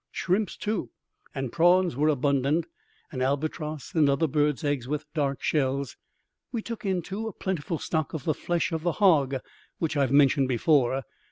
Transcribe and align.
Shrimps, 0.09 0.57
too, 0.57 0.89
and 1.35 1.51
prawns 1.51 1.95
were 1.95 2.07
abundant, 2.07 2.65
and 3.11 3.21
albatross 3.21 3.93
and 3.93 4.09
other 4.09 4.25
birds' 4.25 4.63
eggs 4.63 4.87
with 4.87 5.05
dark 5.13 5.43
shells. 5.43 5.95
We 6.51 6.63
took 6.63 6.87
in, 6.87 7.03
too, 7.03 7.27
a 7.27 7.33
plentiful 7.33 7.77
stock 7.77 8.15
of 8.15 8.23
the 8.23 8.33
flesh 8.33 8.71
of 8.71 8.81
the 8.81 8.93
hog 8.93 9.35
which 9.77 9.95
I 9.95 10.01
have 10.01 10.11
mentioned 10.11 10.47
before. 10.47 11.03